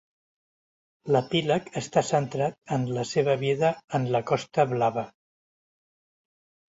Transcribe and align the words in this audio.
L'Epíleg 1.15 1.67
està 1.81 2.01
centrat 2.07 2.57
en 2.77 2.87
la 2.95 3.03
seva 3.09 3.35
vida 3.41 3.69
en 3.99 4.07
la 4.15 4.23
Costa 4.31 4.65
Blava. 4.73 5.05